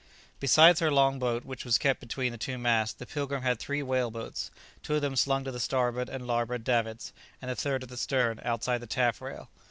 [0.39, 3.83] Besides her long boat, which was kept between the two masts, the "Pilgrim" had three
[3.83, 4.49] whale boats,
[4.81, 7.97] two of them slung to the starboard and larboard davits, and the third at the
[7.97, 9.51] stern, outside the taffrail.